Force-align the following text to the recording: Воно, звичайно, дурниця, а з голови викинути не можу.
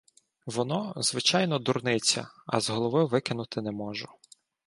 Воно, 0.45 0.93
звичайно, 0.97 1.59
дурниця, 1.59 2.27
а 2.47 2.59
з 2.59 2.69
голови 2.69 3.05
викинути 3.05 3.61
не 3.61 3.71
можу. 3.71 4.09